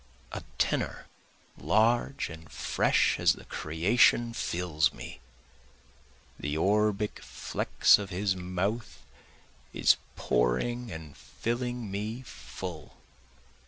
[0.31, 1.05] A tenor
[1.59, 5.19] large and fresh as the creation fills me,
[6.39, 9.05] The orbic flex of his mouth
[9.73, 12.97] is pouring and filling me full.